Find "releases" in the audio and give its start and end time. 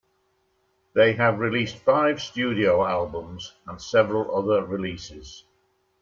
4.65-5.43